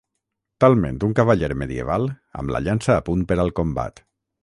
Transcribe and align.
Talment 0.63 0.97
un 1.09 1.13
cavaller 1.19 1.51
medieval 1.63 2.09
amb 2.43 2.57
la 2.57 2.65
llança 2.69 2.99
a 2.99 3.07
punt 3.11 3.29
per 3.33 3.43
al 3.47 3.57
combat. 3.63 4.07